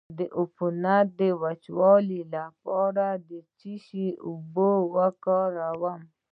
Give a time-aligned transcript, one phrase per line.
[0.17, 6.01] د عفونت د وچولو لپاره د څه شي اوبه وکاروم؟